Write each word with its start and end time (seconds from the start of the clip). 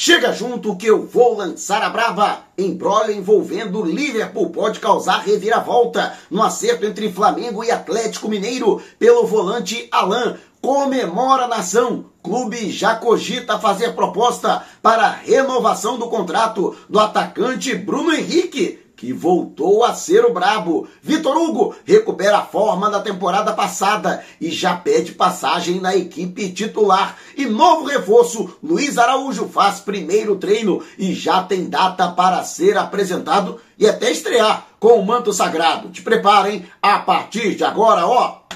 Chega 0.00 0.32
junto 0.32 0.76
que 0.76 0.86
eu 0.86 1.04
vou 1.04 1.36
lançar 1.36 1.82
a 1.82 1.90
brava. 1.90 2.44
Embrolho 2.56 3.10
envolvendo 3.10 3.84
Liverpool 3.84 4.50
pode 4.50 4.78
causar 4.78 5.24
reviravolta 5.24 6.16
no 6.30 6.40
acerto 6.40 6.86
entre 6.86 7.10
Flamengo 7.10 7.64
e 7.64 7.72
Atlético 7.72 8.28
Mineiro 8.28 8.80
pelo 8.96 9.26
volante 9.26 9.88
Alain. 9.90 10.36
Comemora 10.62 11.46
a 11.46 11.48
nação. 11.48 12.04
Clube 12.22 12.70
já 12.70 12.94
cogita 12.94 13.58
fazer 13.58 13.96
proposta 13.96 14.62
para 14.80 15.10
renovação 15.10 15.98
do 15.98 16.06
contrato 16.06 16.76
do 16.88 17.00
atacante 17.00 17.74
Bruno 17.74 18.12
Henrique 18.12 18.78
que 18.98 19.12
voltou 19.12 19.84
a 19.84 19.94
ser 19.94 20.24
o 20.24 20.32
brabo. 20.32 20.88
Vitor 21.00 21.36
Hugo 21.36 21.74
recupera 21.84 22.38
a 22.38 22.44
forma 22.44 22.90
da 22.90 23.00
temporada 23.00 23.52
passada 23.52 24.24
e 24.40 24.50
já 24.50 24.74
pede 24.74 25.12
passagem 25.12 25.80
na 25.80 25.94
equipe 25.94 26.50
titular. 26.50 27.16
E 27.36 27.46
novo 27.46 27.86
reforço, 27.86 28.58
Luiz 28.60 28.98
Araújo 28.98 29.48
faz 29.48 29.78
primeiro 29.78 30.34
treino 30.34 30.82
e 30.98 31.14
já 31.14 31.44
tem 31.44 31.70
data 31.70 32.08
para 32.08 32.42
ser 32.42 32.76
apresentado 32.76 33.60
e 33.78 33.86
até 33.86 34.10
estrear 34.10 34.66
com 34.80 34.98
o 34.98 35.06
manto 35.06 35.32
sagrado. 35.32 35.90
Te 35.90 36.02
preparem 36.02 36.66
a 36.82 36.98
partir 36.98 37.54
de 37.54 37.62
agora, 37.62 38.04
ó. 38.04 38.47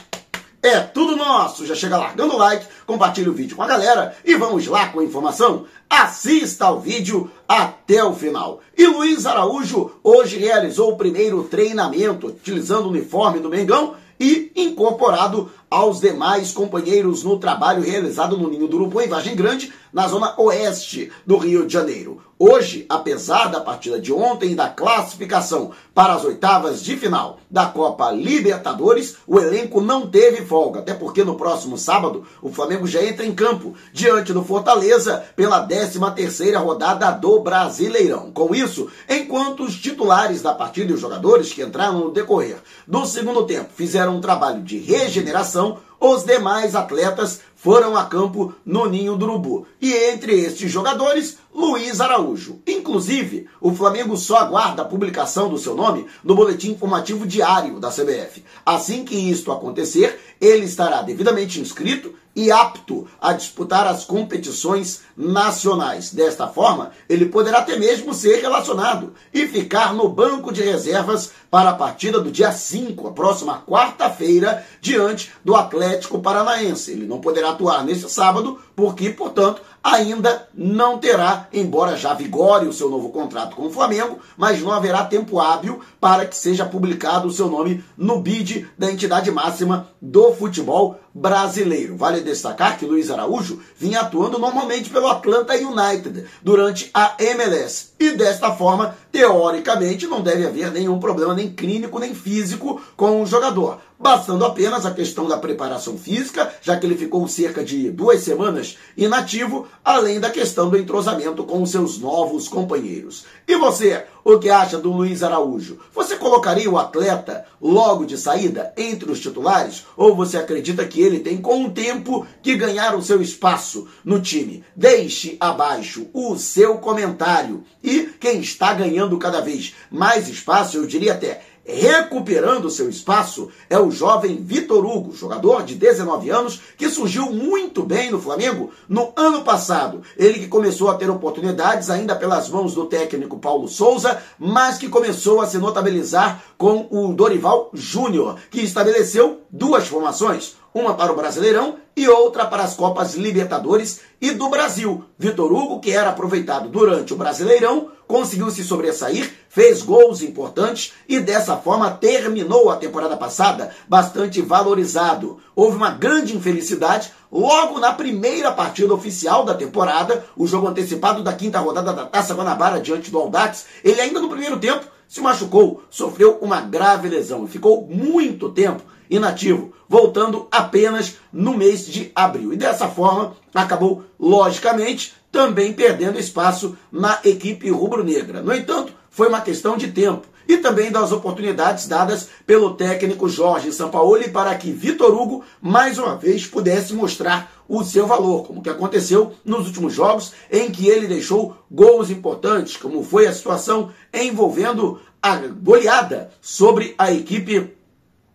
É 0.62 0.78
tudo 0.78 1.16
nosso. 1.16 1.66
Já 1.66 1.74
chega 1.74 1.96
largando 1.96 2.34
o 2.34 2.38
like, 2.38 2.64
compartilha 2.86 3.28
o 3.28 3.34
vídeo 3.34 3.56
com 3.56 3.64
a 3.64 3.66
galera 3.66 4.16
e 4.24 4.36
vamos 4.36 4.64
lá 4.68 4.90
com 4.90 5.00
a 5.00 5.04
informação. 5.04 5.66
Assista 5.90 6.66
ao 6.66 6.80
vídeo 6.80 7.28
até 7.48 8.04
o 8.04 8.14
final. 8.14 8.60
E 8.78 8.86
Luiz 8.86 9.26
Araújo 9.26 9.90
hoje 10.04 10.38
realizou 10.38 10.92
o 10.92 10.96
primeiro 10.96 11.42
treinamento 11.42 12.28
utilizando 12.28 12.86
o 12.86 12.90
uniforme 12.90 13.40
do 13.40 13.48
Mengão 13.48 13.96
e 14.20 14.52
incorporado 14.54 15.50
aos 15.72 16.00
demais 16.00 16.52
companheiros 16.52 17.24
no 17.24 17.38
trabalho 17.38 17.82
realizado 17.82 18.36
no 18.36 18.50
Ninho 18.50 18.68
do 18.68 18.76
Urubu, 18.76 19.00
em 19.00 19.08
Vargem 19.08 19.34
Grande, 19.34 19.72
na 19.90 20.06
zona 20.06 20.34
oeste 20.38 21.10
do 21.26 21.38
Rio 21.38 21.66
de 21.66 21.72
Janeiro. 21.72 22.20
Hoje, 22.44 22.84
apesar 22.88 23.46
da 23.46 23.60
partida 23.60 24.00
de 24.00 24.12
ontem 24.12 24.50
e 24.50 24.54
da 24.56 24.68
classificação 24.68 25.70
para 25.94 26.14
as 26.14 26.24
oitavas 26.24 26.82
de 26.82 26.96
final 26.96 27.38
da 27.48 27.66
Copa 27.66 28.10
Libertadores, 28.10 29.16
o 29.28 29.38
elenco 29.38 29.80
não 29.80 30.08
teve 30.08 30.44
folga, 30.44 30.80
até 30.80 30.92
porque 30.92 31.22
no 31.22 31.36
próximo 31.36 31.78
sábado 31.78 32.24
o 32.42 32.50
Flamengo 32.50 32.84
já 32.84 33.00
entra 33.04 33.24
em 33.24 33.32
campo 33.32 33.74
diante 33.92 34.32
do 34.32 34.42
Fortaleza 34.42 35.24
pela 35.36 35.64
13ª 35.68 36.56
rodada 36.58 37.12
do 37.12 37.38
Brasileirão. 37.38 38.32
Com 38.32 38.52
isso, 38.52 38.88
enquanto 39.08 39.62
os 39.62 39.76
titulares 39.76 40.42
da 40.42 40.52
partida 40.52 40.90
e 40.90 40.94
os 40.94 41.00
jogadores 41.00 41.52
que 41.52 41.62
entraram 41.62 42.00
no 42.00 42.10
decorrer 42.10 42.56
do 42.88 43.06
segundo 43.06 43.44
tempo 43.44 43.70
fizeram 43.72 44.16
um 44.16 44.20
trabalho 44.20 44.62
de 44.62 44.78
regeneração, 44.78 45.61
os 46.00 46.24
demais 46.24 46.74
atletas 46.74 47.40
foram 47.54 47.96
a 47.96 48.04
campo 48.04 48.52
no 48.66 48.86
Ninho 48.86 49.16
do 49.16 49.24
Urubu. 49.24 49.66
E 49.80 49.92
entre 49.92 50.32
estes 50.40 50.68
jogadores, 50.68 51.38
Luiz 51.54 52.00
Araújo. 52.00 52.60
Inclusive, 52.66 53.46
o 53.60 53.72
Flamengo 53.72 54.16
só 54.16 54.38
aguarda 54.38 54.82
a 54.82 54.84
publicação 54.84 55.48
do 55.48 55.56
seu 55.56 55.76
nome 55.76 56.06
no 56.24 56.34
boletim 56.34 56.72
informativo 56.72 57.24
diário 57.24 57.78
da 57.78 57.88
CBF. 57.88 58.42
Assim 58.66 59.04
que 59.04 59.14
isto 59.14 59.52
acontecer, 59.52 60.18
ele 60.40 60.64
estará 60.64 61.02
devidamente 61.02 61.60
inscrito 61.60 62.12
e 62.34 62.50
apto 62.50 63.06
a 63.20 63.32
disputar 63.32 63.86
as 63.86 64.04
competições 64.04 65.02
nacionais. 65.16 66.12
Desta 66.12 66.48
forma, 66.48 66.92
ele 67.08 67.26
poderá 67.26 67.58
até 67.58 67.78
mesmo 67.78 68.14
ser 68.14 68.40
relacionado 68.40 69.14
e 69.32 69.46
ficar 69.46 69.94
no 69.94 70.08
banco 70.08 70.52
de 70.52 70.62
reservas 70.62 71.30
para 71.50 71.70
a 71.70 71.74
partida 71.74 72.18
do 72.18 72.30
dia 72.30 72.50
5, 72.50 73.08
a 73.08 73.12
próxima 73.12 73.62
quarta-feira, 73.66 74.66
diante 74.80 75.32
do 75.44 75.54
Atlético 75.54 76.20
Paranaense. 76.20 76.92
Ele 76.92 77.06
não 77.06 77.20
poderá 77.20 77.50
atuar 77.50 77.84
neste 77.84 78.10
sábado, 78.10 78.58
porque, 78.74 79.10
portanto, 79.10 79.62
ainda 79.82 80.48
não 80.54 80.98
terá, 80.98 81.48
embora 81.52 81.96
já 81.96 82.14
vigore 82.14 82.66
o 82.66 82.72
seu 82.72 82.88
novo 82.88 83.10
contrato 83.10 83.56
com 83.56 83.66
o 83.66 83.70
Flamengo, 83.70 84.18
mas 84.36 84.60
não 84.60 84.72
haverá 84.72 85.04
tempo 85.04 85.40
hábil 85.40 85.80
para 86.00 86.26
que 86.26 86.36
seja 86.36 86.64
publicado 86.64 87.28
o 87.28 87.32
seu 87.32 87.48
nome 87.48 87.84
no 87.96 88.20
bid 88.20 88.68
da 88.78 88.90
entidade 88.90 89.30
máxima 89.30 89.88
do 90.00 90.32
futebol 90.32 90.98
brasileiro. 91.12 91.96
Vale 91.96 92.20
destacar 92.20 92.78
que 92.78 92.86
Luiz 92.86 93.10
Araújo 93.10 93.60
vinha 93.76 94.00
atuando 94.00 94.38
normalmente 94.38 94.90
pelo 94.90 95.08
Atlanta 95.08 95.54
United 95.54 96.26
durante 96.42 96.90
a 96.94 97.14
MLS 97.18 97.91
e 98.02 98.16
desta 98.16 98.52
forma, 98.52 98.96
teoricamente, 99.10 100.06
não 100.06 100.20
deve 100.20 100.46
haver 100.46 100.72
nenhum 100.72 100.98
problema 100.98 101.34
nem 101.34 101.50
clínico 101.50 101.98
nem 101.98 102.14
físico 102.14 102.80
com 102.96 103.22
o 103.22 103.26
jogador 103.26 103.78
bastando 104.02 104.44
apenas 104.44 104.84
a 104.84 104.90
questão 104.90 105.28
da 105.28 105.38
preparação 105.38 105.96
física, 105.96 106.52
já 106.60 106.76
que 106.76 106.84
ele 106.84 106.96
ficou 106.96 107.26
cerca 107.28 107.62
de 107.62 107.88
duas 107.88 108.20
semanas 108.20 108.76
inativo, 108.96 109.68
além 109.84 110.18
da 110.18 110.28
questão 110.28 110.68
do 110.68 110.76
entrosamento 110.76 111.44
com 111.44 111.62
os 111.62 111.70
seus 111.70 111.98
novos 112.00 112.48
companheiros. 112.48 113.24
E 113.46 113.54
você, 113.54 114.04
o 114.24 114.38
que 114.38 114.48
acha 114.48 114.78
do 114.78 114.92
Luiz 114.92 115.22
Araújo? 115.22 115.78
Você 115.94 116.16
colocaria 116.16 116.70
o 116.70 116.78
atleta 116.78 117.44
logo 117.60 118.04
de 118.04 118.16
saída 118.16 118.72
entre 118.76 119.10
os 119.10 119.20
titulares? 119.20 119.84
Ou 119.96 120.14
você 120.14 120.36
acredita 120.36 120.86
que 120.86 121.00
ele 121.00 121.20
tem 121.20 121.38
com 121.38 121.64
o 121.64 121.70
tempo 121.70 122.26
que 122.42 122.56
ganhar 122.56 122.94
o 122.94 123.02
seu 123.02 123.20
espaço 123.20 123.88
no 124.04 124.20
time? 124.20 124.64
Deixe 124.76 125.36
abaixo 125.40 126.06
o 126.12 126.36
seu 126.36 126.78
comentário. 126.78 127.64
E 127.82 128.10
quem 128.20 128.40
está 128.40 128.72
ganhando 128.72 129.18
cada 129.18 129.40
vez 129.40 129.74
mais 129.90 130.28
espaço, 130.28 130.76
eu 130.76 130.86
diria 130.86 131.12
até 131.12 131.42
recuperando 131.64 132.70
seu 132.70 132.88
espaço 132.88 133.48
é 133.70 133.78
o 133.78 133.90
jovem 133.90 134.36
Vitor 134.36 134.84
Hugo, 134.84 135.14
jogador 135.14 135.62
de 135.62 135.74
19 135.74 136.30
anos 136.30 136.60
que 136.76 136.88
surgiu 136.88 137.30
muito 137.30 137.82
bem 137.82 138.10
no 138.10 138.20
Flamengo 138.20 138.70
no 138.88 139.12
ano 139.16 139.42
passado. 139.42 140.02
Ele 140.16 140.40
que 140.40 140.48
começou 140.48 140.90
a 140.90 140.94
ter 140.94 141.08
oportunidades 141.08 141.90
ainda 141.90 142.16
pelas 142.16 142.48
mãos 142.48 142.74
do 142.74 142.86
técnico 142.86 143.38
Paulo 143.38 143.68
Souza, 143.68 144.20
mas 144.38 144.78
que 144.78 144.88
começou 144.88 145.40
a 145.40 145.46
se 145.46 145.58
notabilizar 145.58 146.42
com 146.58 146.86
o 146.90 147.12
Dorival 147.12 147.70
Júnior, 147.72 148.36
que 148.50 148.60
estabeleceu 148.60 149.42
duas 149.50 149.86
formações, 149.86 150.56
uma 150.74 150.94
para 150.94 151.12
o 151.12 151.16
Brasileirão 151.16 151.76
e 151.94 152.08
outra 152.08 152.46
para 152.46 152.62
as 152.62 152.74
Copas 152.74 153.14
Libertadores 153.14 154.00
e 154.20 154.30
do 154.30 154.48
Brasil. 154.48 155.04
Vitor 155.18 155.52
Hugo, 155.52 155.80
que 155.80 155.90
era 155.90 156.10
aproveitado 156.10 156.68
durante 156.68 157.12
o 157.12 157.16
Brasileirão, 157.16 157.90
conseguiu 158.12 158.50
se 158.50 158.62
sobressair, 158.62 159.32
fez 159.48 159.80
gols 159.80 160.20
importantes 160.20 160.92
e 161.08 161.18
dessa 161.18 161.56
forma 161.56 161.90
terminou 161.90 162.68
a 162.68 162.76
temporada 162.76 163.16
passada 163.16 163.70
bastante 163.88 164.42
valorizado. 164.42 165.40
Houve 165.56 165.78
uma 165.78 165.92
grande 165.92 166.36
infelicidade 166.36 167.10
logo 167.32 167.78
na 167.78 167.90
primeira 167.90 168.52
partida 168.52 168.92
oficial 168.92 169.46
da 169.46 169.54
temporada, 169.54 170.26
o 170.36 170.46
jogo 170.46 170.68
antecipado 170.68 171.22
da 171.22 171.32
quinta 171.32 171.58
rodada 171.58 171.90
da 171.90 172.04
Taça 172.04 172.34
Guanabara 172.34 172.82
diante 172.82 173.10
do 173.10 173.18
Aldax. 173.18 173.64
Ele 173.82 173.98
ainda 173.98 174.20
no 174.20 174.28
primeiro 174.28 174.58
tempo 174.58 174.84
se 175.08 175.22
machucou, 175.22 175.82
sofreu 175.88 176.36
uma 176.42 176.60
grave 176.60 177.08
lesão 177.08 177.46
e 177.46 177.48
ficou 177.48 177.86
muito 177.86 178.50
tempo 178.50 178.82
inativo, 179.08 179.72
voltando 179.88 180.48
apenas 180.50 181.16
no 181.32 181.56
mês 181.56 181.86
de 181.86 182.12
abril. 182.14 182.52
E 182.52 182.56
dessa 182.56 182.88
forma, 182.88 183.34
acabou, 183.54 184.04
logicamente, 184.20 185.14
também 185.32 185.72
perdendo 185.72 186.20
espaço 186.20 186.76
na 186.92 187.18
equipe 187.24 187.70
rubro-negra. 187.70 188.42
No 188.42 188.54
entanto, 188.54 188.92
foi 189.10 189.28
uma 189.28 189.40
questão 189.40 189.78
de 189.78 189.88
tempo 189.88 190.26
e 190.46 190.58
também 190.58 190.90
das 190.90 191.12
oportunidades 191.12 191.88
dadas 191.88 192.28
pelo 192.46 192.74
técnico 192.74 193.28
Jorge 193.28 193.72
Sampaoli 193.72 194.28
para 194.28 194.54
que 194.54 194.70
Vitor 194.70 195.10
Hugo 195.14 195.42
mais 195.60 195.98
uma 195.98 196.16
vez 196.16 196.46
pudesse 196.46 196.92
mostrar 196.92 197.50
o 197.68 197.82
seu 197.82 198.06
valor, 198.06 198.46
como 198.46 198.62
que 198.62 198.68
aconteceu 198.68 199.32
nos 199.44 199.66
últimos 199.66 199.94
jogos 199.94 200.32
em 200.50 200.70
que 200.70 200.88
ele 200.88 201.06
deixou 201.06 201.56
gols 201.70 202.10
importantes, 202.10 202.76
como 202.76 203.02
foi 203.02 203.26
a 203.26 203.32
situação 203.32 203.90
envolvendo 204.12 205.00
a 205.22 205.36
goleada 205.36 206.30
sobre 206.40 206.94
a 206.98 207.10
equipe 207.12 207.72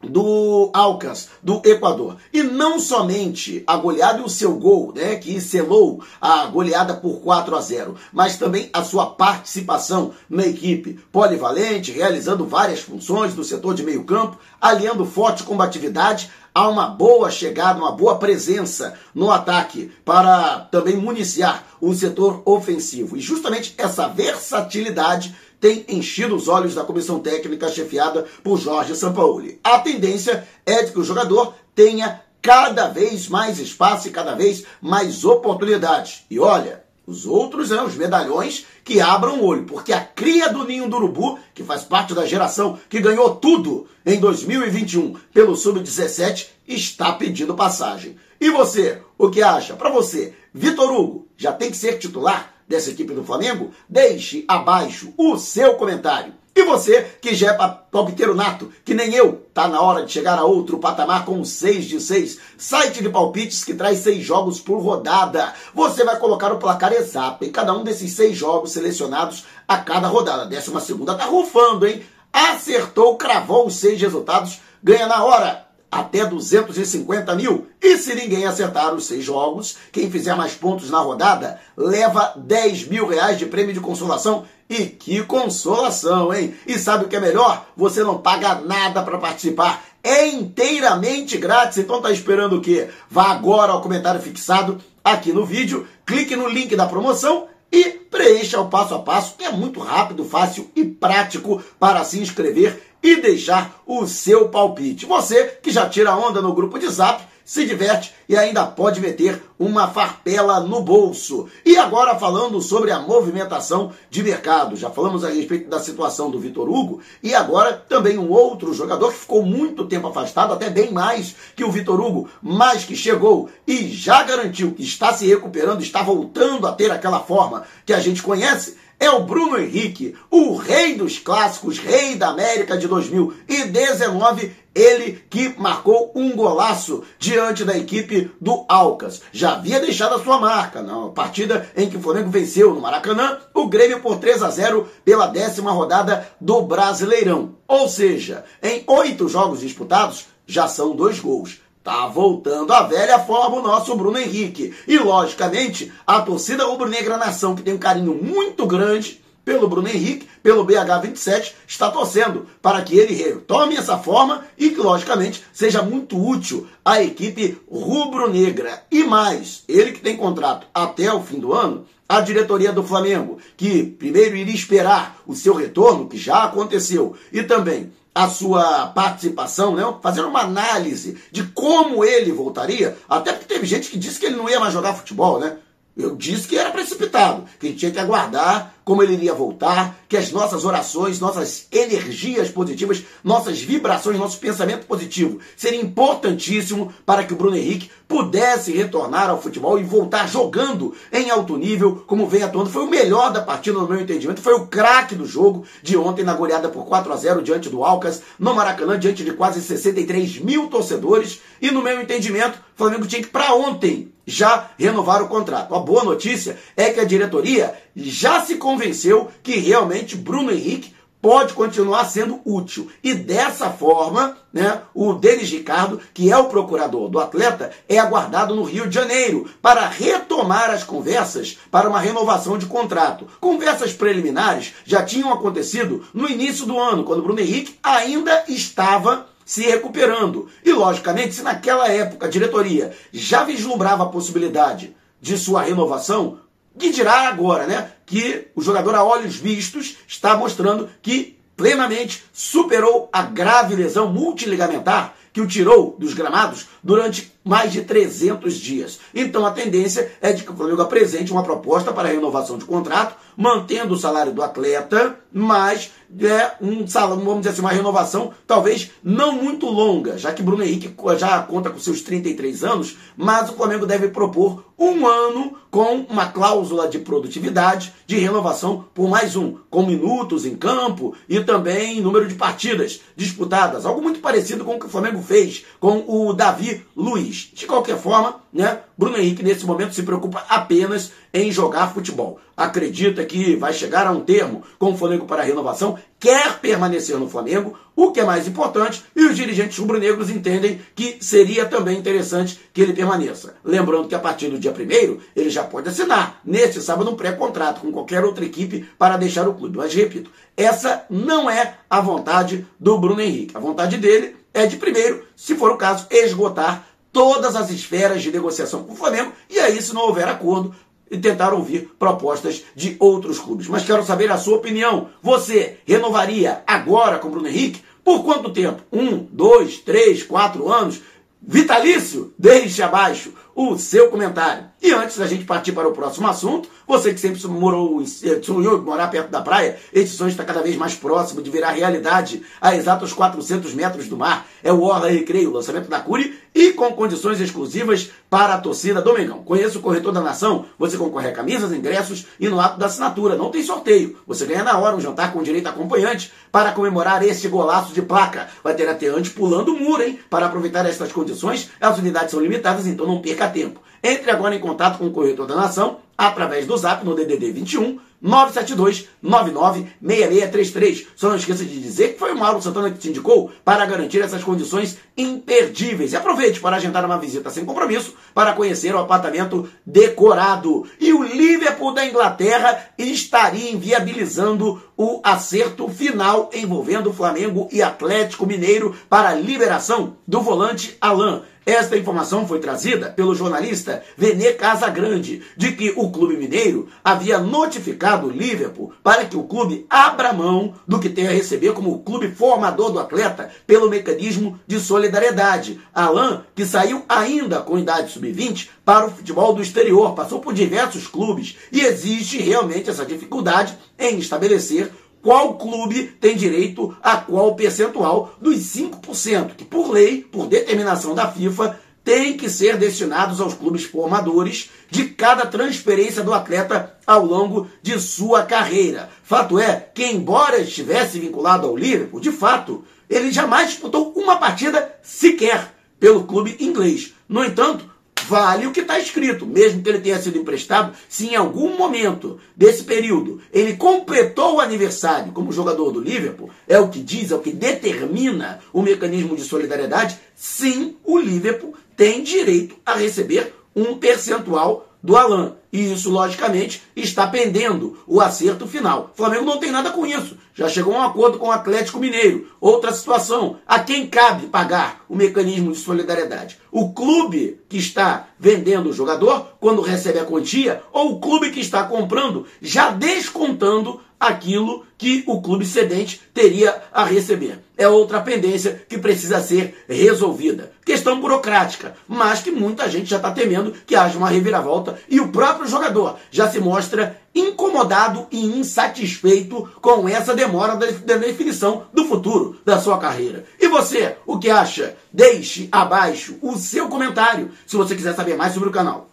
do 0.02 0.70
Alcas, 0.74 1.30
do 1.42 1.62
Equador. 1.66 2.18
E 2.32 2.44
não 2.44 2.80
somente 2.80 3.64
a 3.66 3.76
goleada 3.78 4.20
e 4.20 4.24
o 4.24 4.30
seu 4.30 4.56
gol, 4.56 4.94
né, 4.96 5.16
que 5.16 5.42
selou 5.42 6.04
a 6.22 6.46
goleada 6.46 6.94
por 6.94 7.20
4 7.20 7.56
a 7.56 7.62
0, 7.62 7.96
mas 8.14 8.38
também 8.38 8.70
a 8.72 8.84
sua 8.84 9.08
participação 9.08 10.12
na 10.30 10.46
equipe 10.46 11.00
polivalente, 11.12 11.92
realizando 11.92 12.46
várias 12.46 12.82
funções 12.82 13.36
no 13.36 13.44
setor 13.44 13.74
de 13.74 13.84
meio 13.84 14.04
campo, 14.04 14.38
aliando 14.62 15.06
forte 15.06 15.44
combatividade 15.44 16.30
a 16.54 16.68
uma 16.68 16.88
boa 16.88 17.30
chegada, 17.30 17.80
uma 17.80 17.92
boa 17.92 18.18
presença 18.18 18.96
no 19.14 19.30
ataque 19.30 19.92
para 20.04 20.62
também 20.72 20.98
municiar 20.98 21.64
o 21.80 21.94
setor 21.94 22.42
ofensivo. 22.46 23.16
E 23.16 23.20
justamente 23.20 23.76
essa 23.78 24.08
versatilidade 24.08 25.36
tem 25.60 25.86
enchido 25.88 26.36
os 26.36 26.48
olhos 26.48 26.76
da 26.76 26.84
comissão 26.84 27.20
técnica 27.20 27.70
chefiada 27.70 28.26
por 28.44 28.60
Jorge 28.60 28.96
Sampaoli. 28.96 29.60
A 29.64 29.80
tendência 29.80 30.48
é 30.66 30.84
de 30.84 30.92
que 30.92 31.00
o 31.00 31.04
jogador 31.04 31.54
tenha 31.74 32.22
cada 32.42 32.88
vez 32.88 33.28
mais 33.28 33.60
espaço 33.60 34.08
e 34.08 34.12
cada 34.12 34.36
vez 34.36 34.64
mais 34.82 35.26
oportunidades. 35.26 36.24
E 36.30 36.40
olha, 36.40 36.84
os 37.06 37.26
outros 37.26 37.70
né, 37.70 37.82
os 37.82 37.96
medalhões 37.96 38.66
que 38.84 39.00
abram 39.00 39.40
o 39.40 39.46
olho, 39.46 39.66
porque 39.66 39.94
a 39.94 40.04
cria 40.04 40.50
do 40.50 40.66
Ninho 40.66 40.90
do 40.90 40.98
Urubu, 40.98 41.40
que 41.54 41.64
faz 41.64 41.84
parte 41.84 42.14
da 42.14 42.26
geração 42.26 42.78
que 42.90 43.00
ganhou 43.00 43.36
tudo 43.36 43.88
em 44.06 44.20
2021 44.20 45.16
pelo 45.34 45.56
Sub-17, 45.56 46.48
está 46.68 47.14
pedindo 47.14 47.56
passagem. 47.56 48.18
E 48.40 48.50
você, 48.52 49.02
o 49.18 49.30
que 49.30 49.42
acha? 49.42 49.76
Para 49.76 49.90
você, 49.90 50.34
Vitor 50.54 50.92
Hugo 50.92 51.28
já 51.38 51.52
tem 51.52 51.72
que 51.72 51.78
ser 51.78 51.98
titular 51.98 52.54
dessa 52.68 52.92
equipe 52.92 53.14
do 53.14 53.24
Flamengo? 53.24 53.72
Deixe 53.88 54.44
abaixo 54.48 55.14
o 55.18 55.38
seu 55.38 55.76
comentário. 55.76 56.34
E 56.58 56.64
você, 56.64 57.04
que 57.22 57.36
já 57.36 57.52
é 57.52 57.58
palpiteiro 57.92 58.34
nato, 58.34 58.72
que 58.84 58.96
nem 58.96 59.14
eu, 59.14 59.48
tá 59.54 59.68
na 59.68 59.80
hora 59.80 60.04
de 60.04 60.12
chegar 60.12 60.40
a 60.40 60.44
outro 60.44 60.80
patamar 60.80 61.24
com 61.24 61.46
6 61.46 61.86
de 61.86 62.02
6. 62.02 62.40
Site 62.58 63.04
de 63.04 63.10
palpites 63.10 63.64
que 63.64 63.76
traz 63.76 64.00
6 64.00 64.26
jogos 64.26 64.60
por 64.60 64.80
rodada. 64.80 65.54
Você 65.76 66.04
vai 66.04 66.18
colocar 66.18 66.52
o 66.52 66.58
placar 66.58 66.92
exato 66.94 67.46
em 67.46 67.52
cada 67.52 67.78
um 67.78 67.84
desses 67.84 68.12
6 68.14 68.36
jogos 68.36 68.72
selecionados 68.72 69.46
a 69.68 69.78
cada 69.78 70.08
rodada. 70.08 70.48
Décima 70.48 70.80
segunda 70.80 71.14
tá 71.14 71.26
rufando, 71.26 71.86
hein? 71.86 72.04
Acertou, 72.34 73.18
cravou 73.18 73.68
os 73.68 73.76
6 73.76 74.02
resultados, 74.02 74.60
ganha 74.82 75.06
na 75.06 75.24
hora 75.24 75.67
até 75.92 76.26
250 76.26 77.36
mil. 77.36 77.68
E 77.82 77.98
se 77.98 78.14
ninguém 78.14 78.46
acertar 78.46 78.94
os 78.94 79.06
seis 79.06 79.24
jogos, 79.24 79.78
quem 79.92 80.12
fizer 80.12 80.36
mais 80.36 80.54
pontos 80.54 80.90
na 80.90 81.00
rodada 81.00 81.60
leva 81.76 82.34
10 82.36 82.88
mil 82.88 83.08
reais 83.08 83.38
de 83.38 83.46
prêmio 83.46 83.74
de 83.74 83.80
consolação. 83.80 84.46
E 84.70 84.86
que 84.86 85.24
consolação, 85.24 86.34
hein? 86.34 86.54
E 86.66 86.78
sabe 86.78 87.06
o 87.06 87.08
que 87.08 87.16
é 87.16 87.20
melhor? 87.20 87.66
Você 87.76 88.04
não 88.04 88.18
paga 88.18 88.56
nada 88.56 89.02
para 89.02 89.18
participar. 89.18 89.84
É 90.04 90.28
inteiramente 90.28 91.38
grátis. 91.38 91.78
Então 91.78 92.02
tá 92.02 92.12
esperando 92.12 92.58
o 92.58 92.62
quê? 92.62 92.90
Vá 93.10 93.32
agora 93.32 93.72
ao 93.72 93.82
comentário 93.82 94.22
fixado 94.22 94.80
aqui 95.04 95.32
no 95.32 95.46
vídeo, 95.46 95.88
clique 96.06 96.36
no 96.36 96.50
link 96.50 96.76
da 96.76 96.86
promoção 96.86 97.48
e 97.72 97.84
preencha 97.86 98.60
o 98.60 98.70
passo 98.70 98.96
a 98.96 99.00
passo, 99.00 99.36
que 99.38 99.44
é 99.44 99.52
muito 99.52 99.80
rápido, 99.80 100.24
fácil 100.24 100.70
e 100.76 100.84
prático 100.84 101.62
para 101.80 102.04
se 102.04 102.20
inscrever 102.20 102.87
e 103.02 103.16
deixar 103.18 103.82
o 103.86 104.08
seu 104.08 104.50
palpite. 104.50 105.06
Você 105.06 105.46
que 105.62 105.72
já 105.72 105.88
tira 105.88 106.16
onda 106.16 106.42
no 106.42 106.54
grupo 106.54 106.78
de 106.80 106.88
zap, 106.90 107.24
se 107.48 107.66
diverte 107.66 108.14
e 108.28 108.36
ainda 108.36 108.66
pode 108.66 109.00
meter 109.00 109.42
uma 109.58 109.88
farpela 109.88 110.60
no 110.60 110.82
bolso. 110.82 111.48
E 111.66 111.78
agora 111.78 112.20
falando 112.20 112.62
sobre 112.62 112.92
a 112.92 113.00
movimentação 113.00 113.94
de 114.10 114.22
mercado. 114.22 114.76
Já 114.76 114.90
falamos 114.90 115.24
a 115.24 115.30
respeito 115.30 115.70
da 115.70 115.80
situação 115.80 116.30
do 116.30 116.42
Vitor 116.42 116.70
Hugo 116.70 117.00
e 117.24 117.34
agora 117.34 117.72
também 117.72 118.18
um 118.18 118.30
outro 118.30 118.74
jogador 118.74 119.14
que 119.14 119.20
ficou 119.20 119.44
muito 119.44 119.86
tempo 119.86 120.08
afastado, 120.08 120.54
até 120.54 120.70
bem 120.70 120.92
mais 120.92 121.38
que 121.56 121.64
o 121.64 121.72
Vitor 121.72 122.02
Hugo, 122.02 122.30
mas 122.42 122.84
que 122.84 122.98
chegou 122.98 123.50
e 123.66 123.88
já 123.88 124.24
garantiu 124.24 124.74
que 124.74 124.84
está 124.84 125.14
se 125.14 125.26
recuperando, 125.26 125.82
está 125.82 126.02
voltando 126.02 126.68
a 126.68 126.74
ter 126.74 126.92
aquela 126.92 127.22
forma 127.22 127.64
que 127.86 127.94
a 127.94 128.00
gente 128.02 128.22
conhece 128.22 128.76
é 129.00 129.10
o 129.10 129.24
Bruno 129.24 129.60
Henrique, 129.60 130.16
o 130.30 130.56
rei 130.56 130.96
dos 130.96 131.20
clássicos, 131.20 131.78
rei 131.78 132.16
da 132.16 132.30
América 132.30 132.78
de 132.78 132.88
2019, 132.88 134.52
ele 134.74 135.24
que 135.30 135.54
marcou 135.58 136.12
um 136.16 136.36
golaço 136.36 137.04
diante 137.20 137.64
da 137.64 137.78
equipe 137.78 138.32
do 138.42 138.66
Alcas. 138.68 139.22
Já 139.32 139.54
havia 139.54 139.80
deixado 139.80 140.16
a 140.16 140.24
sua 140.24 140.40
marca 140.40 140.82
na 140.82 141.10
partida 141.10 141.70
em 141.76 141.90
que 141.90 141.98
o 141.98 142.02
Flamengo 142.02 142.30
venceu 142.30 142.74
no 142.74 142.82
Maracanã 142.82 143.40
o 143.54 143.68
Grêmio 143.68 144.02
por 144.02 144.18
3 144.18 144.44
a 144.44 144.50
0 144.50 144.88
pela 145.06 145.28
décima 145.28 145.72
rodada 145.72 146.28
do 146.42 146.62
Brasileirão. 146.64 147.56
Ou 147.68 147.88
seja, 147.88 148.46
em 148.62 148.84
oito 148.88 149.28
jogos 149.30 149.60
disputados, 149.60 150.26
já 150.46 150.68
são 150.68 150.96
dois 150.96 151.20
gols. 151.20 151.60
Tá 151.88 152.06
voltando 152.06 152.74
a 152.74 152.82
velha 152.82 153.18
forma 153.18 153.56
o 153.56 153.62
nosso 153.62 153.96
Bruno 153.96 154.18
Henrique. 154.18 154.76
E, 154.86 155.00
logicamente, 155.00 155.90
a 156.06 156.20
torcida 156.20 156.66
rubro-negra 156.66 157.16
nação, 157.16 157.56
que 157.56 157.62
tem 157.62 157.76
um 157.76 157.78
carinho 157.78 158.14
muito 158.14 158.66
grande 158.66 159.24
pelo 159.46 159.70
Bruno 159.70 159.88
Henrique, 159.88 160.28
pelo 160.44 160.66
BH27, 160.66 161.54
está 161.66 161.90
torcendo 161.90 162.46
para 162.62 162.82
que 162.82 162.98
ele 162.98 163.14
retome 163.14 163.78
essa 163.78 163.98
forma 163.98 164.44
e 164.58 164.72
que, 164.72 164.82
logicamente, 164.82 165.42
seja 165.54 165.82
muito 165.82 166.22
útil 166.22 166.68
à 166.84 167.02
equipe 167.02 167.58
rubro-negra. 167.72 168.84
E 168.92 169.06
mais, 169.06 169.64
ele 169.66 169.94
que 169.94 170.02
tem 170.02 170.18
contrato 170.18 170.68
até 170.74 171.14
o 171.14 171.24
fim 171.24 171.40
do 171.40 171.54
ano, 171.54 171.86
a 172.10 172.20
diretoria 172.20 172.74
do 172.74 172.84
Flamengo, 172.84 173.38
que 173.56 173.84
primeiro 173.84 174.36
iria 174.36 174.54
esperar 174.54 175.22
o 175.26 175.34
seu 175.34 175.54
retorno, 175.54 176.10
que 176.10 176.18
já 176.18 176.44
aconteceu, 176.44 177.16
e 177.32 177.44
também 177.44 177.94
a 178.18 178.28
sua 178.28 178.88
participação, 178.88 179.76
né? 179.76 179.84
fazendo 180.02 180.28
uma 180.28 180.42
análise 180.42 181.20
de 181.32 181.44
como 181.44 182.04
ele 182.04 182.32
voltaria, 182.32 182.98
até 183.08 183.32
porque 183.32 183.54
teve 183.54 183.68
gente 183.68 183.92
que 183.92 183.98
disse 183.98 184.20
que 184.20 184.26
ele 184.26 184.36
não 184.36 184.50
ia 184.50 184.60
mais 184.60 184.74
jogar 184.74 184.96
futebol, 184.96 185.40
né? 185.40 185.58
Eu 185.96 186.16
disse 186.16 186.48
que 186.48 186.58
era 186.58 186.72
precipitado, 186.72 187.46
que 187.60 187.68
a 187.68 187.70
gente 187.70 187.80
tinha 187.80 187.92
que 187.92 188.00
aguardar 188.00 188.74
como 188.88 189.04
ele 189.04 189.16
iria 189.16 189.34
voltar, 189.34 190.00
que 190.08 190.16
as 190.16 190.32
nossas 190.32 190.64
orações, 190.64 191.20
nossas 191.20 191.68
energias 191.74 192.48
positivas, 192.48 193.04
nossas 193.22 193.60
vibrações, 193.60 194.18
nosso 194.18 194.40
pensamento 194.40 194.88
positivo 194.88 195.42
seria 195.58 195.82
importantíssimo 195.82 196.94
para 197.06 197.26
que 197.26 197.34
o 197.34 197.36
Bruno 197.36 197.58
Henrique 197.58 197.92
pudesse 198.08 198.72
retornar 198.72 199.30
ao 199.30 199.42
futebol 199.42 199.78
e 199.78 199.84
voltar 199.84 200.26
jogando 200.30 200.96
em 201.12 201.30
alto 201.30 201.58
nível, 201.58 202.06
como 202.08 202.28
vem 202.28 202.44
atuando. 202.44 202.70
Foi 202.70 202.84
o 202.84 202.90
melhor 202.90 203.30
da 203.34 203.42
partida, 203.42 203.78
no 203.78 203.90
meu 203.90 204.00
entendimento, 204.00 204.40
foi 204.40 204.54
o 204.54 204.68
craque 204.68 205.16
do 205.16 205.26
jogo 205.26 205.66
de 205.84 205.98
ontem 205.98 206.24
na 206.24 206.34
goleada 206.34 206.70
por 206.70 206.86
4 206.86 207.12
a 207.12 207.18
0 207.18 207.42
diante 207.42 207.68
do 207.68 207.84
Alcas, 207.84 208.24
no 208.40 208.56
Maracanã, 208.56 208.98
diante 208.98 209.22
de 209.22 209.34
quase 209.34 209.62
63 209.62 210.40
mil 210.40 210.68
torcedores. 210.68 211.42
E 211.62 211.72
no 211.72 211.82
meu 211.82 212.00
entendimento, 212.02 212.58
o 212.58 212.78
Flamengo 212.78 213.06
tinha 213.06 213.22
que 213.22 213.28
para 213.28 213.54
ontem 213.54 214.14
já 214.28 214.72
renovar 214.78 215.24
o 215.24 215.30
contrato. 215.30 215.74
A 215.74 215.80
boa 215.80 216.04
notícia 216.04 216.58
é 216.76 216.90
que 216.90 217.00
a 217.00 217.06
diretoria 217.06 217.74
já 217.96 218.42
se 218.42 218.56
convenceu 218.78 219.32
que 219.42 219.58
realmente 219.58 220.16
Bruno 220.16 220.52
Henrique 220.52 220.94
pode 221.20 221.54
continuar 221.54 222.06
sendo 222.06 222.40
útil. 222.46 222.92
E 223.04 223.16
dessa 223.16 223.72
forma, 223.72 224.38
né, 224.54 224.82
o 224.94 225.14
Denis 225.14 225.50
Ricardo, 225.50 226.00
que 226.14 226.32
é 226.32 226.38
o 226.38 226.46
procurador 226.46 227.10
do 227.10 227.20
atleta, 227.20 227.72
é 227.90 227.98
aguardado 227.98 228.56
no 228.56 228.64
Rio 228.64 228.88
de 228.88 228.94
Janeiro 228.94 229.50
para 229.60 229.88
retomar 229.88 230.70
as 230.70 230.84
conversas 230.84 231.58
para 231.72 231.90
uma 231.90 232.00
renovação 232.00 232.56
de 232.56 232.68
contrato. 232.68 233.28
Conversas 233.42 233.94
preliminares 233.94 234.76
já 234.86 235.04
tinham 235.04 235.34
acontecido 235.34 236.06
no 236.14 236.30
início 236.30 236.68
do 236.68 236.80
ano, 236.80 237.04
quando 237.04 237.24
Bruno 237.24 237.40
Henrique 237.40 237.80
ainda 237.82 238.44
estava 238.48 239.26
se 239.44 239.64
recuperando. 239.64 240.48
E, 240.64 240.72
logicamente, 240.72 241.34
se 241.34 241.42
naquela 241.42 241.88
época 241.88 242.28
a 242.28 242.30
diretoria 242.30 242.96
já 243.12 243.44
vislumbrava 243.44 244.04
a 244.04 244.10
possibilidade 244.10 244.96
de 245.20 245.36
sua 245.36 245.64
renovação, 245.64 246.38
que 246.78 246.92
dirá 246.92 247.28
agora, 247.28 247.66
né? 247.66 247.92
Que 248.08 248.48
o 248.56 248.62
jogador 248.64 248.96
a 248.96 249.04
olhos 249.04 249.36
vistos 249.36 249.98
está 250.08 250.36
mostrando 250.36 250.90
que 251.04 251.38
plenamente 251.56 252.24
superou 252.34 253.10
a 253.12 253.22
grave 253.22 253.76
lesão 253.76 254.12
multiligamentar 254.12 255.14
que 255.38 255.42
o 255.42 255.46
tirou 255.46 255.96
dos 256.00 256.16
gramados 256.16 256.66
durante 256.84 257.32
mais 257.46 257.72
de 257.72 257.84
300 257.84 258.56
dias. 258.56 259.00
Então 259.14 259.46
a 259.46 259.52
tendência 259.52 260.12
é 260.20 260.34
de 260.34 260.44
que 260.44 260.52
o 260.52 260.56
Flamengo 260.56 260.82
apresente 260.82 261.32
uma 261.32 261.44
proposta 261.44 261.94
para 261.94 262.10
renovação 262.10 262.58
de 262.58 262.66
contrato, 262.66 263.16
mantendo 263.38 263.94
o 263.94 263.98
salário 263.98 264.34
do 264.34 264.42
atleta, 264.42 265.16
mas 265.32 265.92
é 266.20 266.54
um 266.60 266.88
salário, 266.88 267.24
vamos 267.24 267.40
dizer 267.40 267.50
assim, 267.52 267.62
uma 267.62 267.70
renovação 267.70 268.32
talvez 268.48 268.92
não 269.04 269.34
muito 269.34 269.68
longa, 269.68 270.18
já 270.18 270.34
que 270.34 270.42
Bruno 270.42 270.64
Henrique 270.64 270.94
já 271.18 271.40
conta 271.44 271.70
com 271.70 271.80
seus 271.80 272.02
33 272.02 272.64
anos, 272.64 272.98
mas 273.16 273.50
o 273.50 273.54
Flamengo 273.54 273.86
deve 273.86 274.08
propor 274.08 274.66
um 274.80 275.06
ano 275.06 275.58
com 275.70 276.06
uma 276.10 276.28
cláusula 276.28 276.88
de 276.88 277.00
produtividade 277.00 277.94
de 278.06 278.18
renovação 278.18 278.86
por 278.94 279.10
mais 279.10 279.36
um, 279.36 279.58
com 279.70 279.86
minutos 279.86 280.46
em 280.46 280.56
campo 280.56 281.16
e 281.28 281.40
também 281.42 282.02
número 282.02 282.28
de 282.28 282.36
partidas 282.36 283.02
disputadas, 283.16 283.86
algo 283.86 284.02
muito 284.02 284.20
parecido 284.20 284.64
com 284.64 284.76
o 284.76 284.80
que 284.80 284.86
o 284.86 284.90
Flamengo 284.90 285.22
fez 285.28 285.66
com 285.80 286.06
o 286.08 286.34
Davi 286.34 286.86
Luiz. 286.96 287.52
De 287.54 287.68
qualquer 287.68 287.98
forma, 287.98 288.42
né, 288.52 288.80
Bruno 288.98 289.18
Henrique 289.18 289.44
nesse 289.44 289.66
momento 289.66 289.94
se 289.94 290.04
preocupa 290.04 290.44
apenas 290.50 291.12
em 291.34 291.52
jogar 291.52 291.94
futebol. 291.94 292.40
Acredita 292.56 293.24
que 293.24 293.56
vai 293.56 293.72
chegar 293.72 294.08
a 294.08 294.12
um 294.12 294.22
termo 294.22 294.64
com 294.80 294.92
o 294.92 294.98
Flamengo 294.98 295.26
para 295.26 295.44
a 295.44 295.46
renovação, 295.46 296.00
quer 296.20 296.60
permanecer 296.60 297.18
no 297.20 297.30
Flamengo, 297.30 297.78
o 297.96 298.12
que 298.12 298.20
é 298.20 298.24
mais 298.24 298.48
importante, 298.48 299.04
e 299.16 299.26
os 299.26 299.36
dirigentes 299.36 299.78
rubro-negros 299.78 300.32
entendem 300.32 300.82
que 300.96 301.18
seria 301.20 301.66
também 301.66 301.98
interessante 301.98 302.60
que 302.74 302.82
ele 302.82 302.94
permaneça. 302.94 303.56
Lembrando 303.64 304.08
que 304.08 304.16
a 304.16 304.20
partir 304.20 304.48
do 304.48 304.58
dia 304.58 304.72
1 304.72 305.20
ele 305.36 305.50
já 305.50 305.64
pode 305.64 305.90
assinar, 305.90 306.42
neste 306.44 306.82
sábado, 306.82 307.12
um 307.12 307.16
pré-contrato 307.16 307.82
com 307.82 307.92
qualquer 307.92 308.24
outra 308.24 308.46
equipe 308.46 308.90
para 308.98 309.18
deixar 309.18 309.48
o 309.48 309.54
clube. 309.54 309.78
Mas 309.78 309.94
repito, 309.94 310.32
essa 310.56 311.06
não 311.10 311.48
é 311.48 311.76
a 311.88 312.02
vontade 312.02 312.66
do 312.80 312.98
Bruno 312.98 313.22
Henrique. 313.22 313.56
A 313.56 313.60
vontade 313.60 313.98
dele 313.98 314.36
é 314.58 314.66
de 314.66 314.78
primeiro, 314.78 315.24
se 315.36 315.56
for 315.56 315.72
o 315.72 315.78
caso, 315.78 316.08
esgotar 316.10 316.88
todas 317.12 317.56
as 317.56 317.70
esferas 317.70 318.22
de 318.24 318.32
negociação 318.32 318.84
com 318.84 318.94
o 318.94 318.96
Flamengo 318.96 319.32
e 319.50 319.60
aí, 319.60 319.82
se 319.82 319.94
não 319.94 320.02
houver 320.02 320.28
acordo, 320.28 320.76
e 321.10 321.18
tentar 321.18 321.54
ouvir 321.54 321.92
propostas 321.98 322.64
de 322.76 322.98
outros 323.00 323.40
clubes. 323.40 323.68
Mas 323.68 323.86
quero 323.86 324.04
saber 324.04 324.30
a 324.32 324.38
sua 324.38 324.58
opinião. 324.58 325.10
Você 325.22 325.78
renovaria 325.86 326.64
agora 326.68 327.18
com 327.18 327.30
o 327.30 327.32
Bruno 327.32 327.48
Henrique? 327.48 327.82
Por 328.04 328.24
quanto 328.24 328.52
tempo? 328.52 328.84
Um, 328.92 329.18
dois, 329.32 329.78
três, 329.78 330.24
quatro 330.24 330.70
anos? 330.70 331.02
Vitalício? 331.42 332.34
Deixe 332.38 332.82
abaixo 332.82 333.32
o 333.58 333.76
seu 333.76 334.12
comentário. 334.12 334.66
E 334.80 334.92
antes 334.92 335.18
da 335.18 335.26
gente 335.26 335.44
partir 335.44 335.72
para 335.72 335.88
o 335.88 335.92
próximo 335.92 336.28
assunto, 336.28 336.70
você 336.88 337.12
que 337.12 337.20
sempre 337.20 337.44
morou, 337.48 338.00
eh, 338.04 338.40
sonhou 338.44 338.80
morar 338.84 339.08
perto 339.08 339.32
da 339.32 339.42
praia, 339.42 339.80
esse 339.92 340.16
sonho 340.16 340.30
está 340.30 340.46
cada 340.46 340.62
vez 340.62 340.76
mais 340.76 340.94
próximo 340.94 341.42
de 341.42 341.50
virar 341.50 341.72
realidade 341.72 342.44
a 342.62 342.76
exatos 342.76 343.14
400 343.14 343.74
metros 343.74 344.08
do 344.08 344.16
mar. 344.16 344.46
É 344.64 344.72
o 344.72 344.84
Orla 344.84 345.10
Recreio, 345.10 345.52
lançamento 345.52 345.90
da 345.90 346.00
Curi 346.00 346.38
e 346.58 346.74
com 346.74 346.92
condições 346.94 347.40
exclusivas 347.40 348.10
para 348.32 348.56
a 348.56 348.58
torcida 348.58 349.00
do 349.00 349.14
Mengão. 349.14 349.44
Conheça 349.44 349.78
o 349.78 349.82
Corretor 349.82 350.12
da 350.12 350.22
Nação, 350.22 350.66
você 350.80 350.98
concorre 350.98 351.30
a 351.30 351.32
camisas, 351.32 351.72
ingressos 351.72 352.26
e 352.40 352.50
no 352.50 352.60
ato 352.60 352.80
da 352.80 352.88
assinatura. 352.88 353.36
Não 353.36 353.52
tem 353.52 353.62
sorteio. 353.62 354.18
Você 354.26 354.44
ganha 354.48 354.64
na 354.64 354.76
hora 354.76 354.96
um 354.96 355.00
jantar 355.00 355.32
com 355.32 355.44
direito 355.44 355.68
a 355.68 355.70
acompanhante 355.70 356.34
para 356.52 356.72
comemorar 356.72 357.22
este 357.22 357.48
golaço 357.48 357.94
de 357.94 358.02
placa. 358.02 358.48
Vai 358.64 358.74
ter 358.74 358.90
até 358.90 359.06
antes 359.06 359.32
pulando 359.32 359.72
o 359.72 359.80
muro, 359.80 360.02
hein? 360.02 360.20
Para 360.32 360.48
aproveitar 360.48 360.84
estas 360.88 361.12
condições, 361.12 361.70
as 361.80 362.00
unidades 362.00 362.32
são 362.32 362.40
limitadas, 362.40 362.88
então 362.88 363.06
não 363.06 363.22
perca 363.22 363.48
tempo. 363.48 363.80
Entre 364.04 364.30
agora 364.32 364.56
em 364.56 364.60
contato 364.60 364.98
com 364.98 365.08
o 365.08 365.12
Corretor 365.12 365.48
da 365.48 365.56
Nação 365.56 366.00
através 366.18 366.66
do 366.66 366.76
zap 366.76 367.06
no 367.06 367.14
DDD 367.14 367.52
21 367.52 368.00
972 368.20 369.08
996633. 369.22 371.08
Só 371.16 371.30
não 371.30 371.36
esqueça 371.36 371.64
de 371.64 371.80
dizer 371.80 372.14
que 372.14 372.20
foi 372.20 372.34
o 372.34 372.38
Mauro 372.38 372.62
Santana 372.62 372.90
que 372.90 372.98
te 372.98 373.10
indicou 373.10 373.52
para 373.64 373.86
garantir 373.86 374.22
essas 374.22 374.44
condições 374.44 374.98
imperdíveis. 375.16 376.14
E 376.14 376.16
aproveite 376.16 376.60
para 376.60 376.78
agendar 376.78 377.06
uma 377.06 377.20
visita 377.20 377.52
sem 377.52 377.64
compromisso 377.64 378.16
para 378.34 378.54
conhecer 378.54 378.96
o 378.96 379.00
apartamento 379.00 379.70
decorado. 379.86 380.88
E 381.00 381.14
o 381.14 381.22
Liverpool 381.24 381.94
da 381.94 382.06
Inglaterra 382.06 382.90
estaria 382.98 383.72
inviabilizando 383.72 384.82
o 384.98 385.22
acerto 385.24 385.88
final 385.88 386.50
envolvendo 386.54 387.14
Flamengo 387.14 387.70
e 387.72 387.84
Atlético 387.84 388.48
Mineiro 388.48 388.96
para 389.08 389.30
a 389.30 389.36
liberação 389.36 390.18
do 390.28 390.42
volante 390.42 390.98
Alain. 391.00 391.44
Esta 391.68 391.98
informação 391.98 392.48
foi 392.48 392.60
trazida 392.60 393.10
pelo 393.10 393.36
jornalista 393.36 394.02
Vene 394.16 394.54
Casagrande, 394.54 395.42
de 395.58 395.74
que 395.74 395.94
o 395.98 396.10
Clube 396.10 396.38
Mineiro 396.38 396.88
havia 397.04 397.40
notificado 397.40 398.28
o 398.28 398.32
Liverpool 398.32 398.94
para 399.04 399.26
que 399.26 399.36
o 399.36 399.44
clube 399.44 399.86
abra 399.90 400.32
mão 400.32 400.76
do 400.88 400.98
que 400.98 401.10
tem 401.10 401.28
a 401.28 401.32
receber 401.32 401.74
como 401.74 402.00
clube 402.04 402.32
formador 402.32 402.94
do 402.94 403.00
atleta 403.00 403.52
pelo 403.68 403.90
mecanismo 403.90 404.58
de 404.66 404.80
solidariedade. 404.80 405.78
Alain, 405.94 406.40
que 406.56 406.66
saiu 406.66 407.04
ainda 407.10 407.60
com 407.60 407.78
idade 407.78 408.14
sub-20 408.14 408.70
para 408.86 409.08
o 409.08 409.12
futebol 409.12 409.54
do 409.54 409.62
exterior, 409.62 410.16
passou 410.16 410.40
por 410.40 410.54
diversos 410.54 411.06
clubes 411.06 411.58
e 411.70 411.82
existe 411.82 412.38
realmente 412.38 412.90
essa 412.90 413.06
dificuldade 413.06 413.78
em 414.00 414.18
estabelecer 414.20 414.90
qual 415.22 415.58
clube 415.58 416.04
tem 416.20 416.36
direito 416.36 416.96
a 417.02 417.18
qual 417.18 417.56
percentual 417.56 418.36
dos 418.42 418.58
5%, 418.58 419.56
que 419.56 419.66
por 419.66 419.92
lei, 419.92 420.22
por 420.22 420.48
determinação 420.48 421.14
da 421.14 421.32
FIFA, 421.32 421.80
tem 422.08 422.38
que 422.38 422.50
ser 422.50 422.78
destinados 422.78 423.42
aos 423.42 423.54
clubes 423.54 423.84
formadores 423.84 424.70
de 424.90 425.10
cada 425.10 425.46
transferência 425.46 426.24
do 426.24 426.34
atleta 426.34 426.96
ao 427.06 427.26
longo 427.26 427.68
de 427.82 428.00
sua 428.00 428.44
carreira. 428.44 429.10
Fato 429.24 429.60
é 429.60 429.90
que, 429.94 430.06
embora 430.06 430.62
estivesse 430.62 431.20
vinculado 431.20 431.68
ao 431.68 431.76
Liverpool, 431.76 432.22
de 432.22 432.32
fato, 432.32 432.86
ele 433.10 433.30
jamais 433.30 433.72
disputou 433.72 434.14
uma 434.16 434.38
partida 434.38 434.96
sequer 435.04 435.74
pelo 436.00 436.24
clube 436.24 436.56
inglês. 436.62 437.14
No 437.28 437.44
entanto, 437.44 437.90
vale 438.28 438.68
o 438.68 438.72
que 438.72 438.82
está 438.82 439.00
escrito, 439.00 439.46
mesmo 439.46 439.82
que 439.82 439.90
ele 439.90 440.00
tenha 440.00 440.22
sido 440.22 440.38
emprestado, 440.38 440.96
se 441.08 441.28
em 441.28 441.36
algum 441.36 441.78
momento 441.78 442.40
desse 442.56 442.84
período 442.84 443.42
ele 443.54 443.76
completou 443.76 444.56
o 444.56 444.60
aniversário 444.60 445.32
como 445.32 445.52
jogador 445.52 445.92
do 445.92 446.02
Liverpool, 446.02 446.50
é 446.68 446.80
o 446.80 446.90
que 446.90 447.00
diz, 447.00 447.32
é 447.32 447.36
o 447.36 447.40
que 447.40 447.52
determina 447.52 448.60
o 448.74 448.82
mecanismo 448.82 449.36
de 449.36 449.44
solidariedade, 449.44 450.20
sim, 450.36 450.96
o 451.04 451.18
Liverpool 451.18 451.74
tem 451.96 452.22
direito 452.22 452.76
a 452.86 452.96
receber 452.96 453.54
um 453.76 453.98
percentual 453.98 454.88
do 455.02 455.16
Alan. 455.16 455.56
E 455.78 455.94
isso, 455.94 456.10
logicamente, 456.10 456.82
está 456.96 457.28
pendendo 457.28 458.00
o 458.08 458.20
acerto 458.20 458.66
final. 458.66 459.12
O 459.14 459.16
Flamengo 459.16 459.46
não 459.46 459.60
tem 459.60 459.70
nada 459.70 459.92
com 459.92 460.08
isso. 460.08 460.36
Já 460.56 460.68
chegou 460.68 460.96
a 460.96 460.98
um 460.98 461.04
acordo 461.04 461.38
com 461.38 461.50
o 461.50 461.52
Atlético 461.52 462.00
Mineiro. 462.00 462.48
Outra 462.60 462.92
situação: 462.92 463.58
a 463.68 463.78
quem 463.78 464.08
cabe 464.08 464.48
pagar 464.48 465.06
o 465.08 465.16
mecanismo 465.16 465.72
de 465.72 465.78
solidariedade? 465.78 466.58
O 466.72 466.94
clube 466.94 467.60
que 467.70 467.78
está 467.78 468.30
vendendo 468.40 468.90
o 468.90 468.94
jogador 468.94 469.50
quando 469.60 469.84
recebe 469.84 470.18
a 470.18 470.26
quantia 470.26 470.82
ou 470.92 471.12
o 471.12 471.20
clube 471.20 471.52
que 471.52 471.60
está 471.60 471.84
comprando, 471.84 472.48
já 472.60 472.90
descontando 472.90 474.02
aquilo 474.20 474.86
que 474.98 475.24
o 475.28 475.42
clube 475.42 475.66
cedente 475.66 476.22
teria 476.34 476.82
a 476.92 477.04
receber. 477.04 477.60
É 477.78 477.88
outra 477.88 478.20
pendência 478.20 478.84
que 478.90 478.98
precisa 478.98 479.40
ser 479.42 479.86
resolvida. 479.88 480.72
Questão 480.84 481.22
burocrática, 481.22 481.96
mas 482.08 482.42
que 482.42 482.50
muita 482.50 482.90
gente 482.90 483.10
já 483.10 483.18
está 483.18 483.32
temendo 483.32 483.74
que 483.86 483.96
haja 483.96 484.18
uma 484.18 484.30
reviravolta 484.30 485.00
e 485.08 485.20
o 485.20 485.32
próprio 485.68 485.70
jogador 485.70 486.18
já 486.32 486.50
se 486.50 486.60
mostra 486.60 487.20
incomodado 487.36 488.28
e 488.32 488.44
insatisfeito 488.46 489.70
com 489.82 490.10
essa 490.10 490.34
demora 490.34 490.76
da 490.76 491.18
definição 491.18 491.84
do 491.94 492.06
futuro 492.06 492.60
da 492.66 492.80
sua 492.80 492.98
carreira. 492.98 493.46
E 493.60 493.68
você, 493.68 494.16
o 494.26 494.40
que 494.40 494.50
acha? 494.50 494.96
Deixe 495.12 495.68
abaixo 495.72 496.38
o 496.42 496.56
seu 496.56 496.88
comentário 496.88 497.52
se 497.66 497.76
você 497.76 497.96
quiser 497.96 498.16
saber 498.16 498.36
mais 498.36 498.54
sobre 498.54 498.70
o 498.70 498.72
canal 498.72 499.07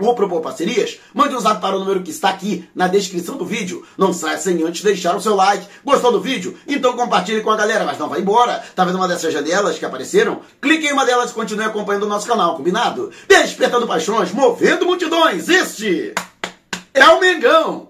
ou 0.00 0.14
propor 0.14 0.40
parcerias, 0.40 0.98
mande 1.12 1.34
um 1.34 1.40
zap 1.40 1.60
para 1.60 1.76
o 1.76 1.78
número 1.78 2.02
que 2.02 2.10
está 2.10 2.30
aqui 2.30 2.68
na 2.74 2.88
descrição 2.88 3.36
do 3.36 3.44
vídeo. 3.44 3.84
Não 3.96 4.12
saia 4.12 4.38
sem 4.38 4.62
antes 4.62 4.82
deixar 4.82 5.16
o 5.16 5.20
seu 5.20 5.34
like. 5.34 5.66
Gostou 5.84 6.12
do 6.12 6.20
vídeo? 6.20 6.56
Então 6.66 6.94
compartilhe 6.94 7.40
com 7.40 7.50
a 7.50 7.56
galera, 7.56 7.84
mas 7.84 7.98
não 7.98 8.08
vai 8.08 8.20
embora. 8.20 8.62
Tá 8.74 8.84
vendo 8.84 8.96
uma 8.96 9.08
dessas 9.08 9.32
janelas 9.32 9.78
que 9.78 9.84
apareceram? 9.84 10.40
Clique 10.60 10.86
em 10.86 10.92
uma 10.92 11.04
delas 11.04 11.30
e 11.30 11.34
continue 11.34 11.64
acompanhando 11.64 12.04
o 12.04 12.08
nosso 12.08 12.26
canal, 12.26 12.56
combinado? 12.56 13.10
Despertando 13.28 13.86
paixões, 13.86 14.32
movendo 14.32 14.86
multidões. 14.86 15.48
Este 15.48 16.14
é 16.94 17.06
o 17.08 17.20
Mengão. 17.20 17.89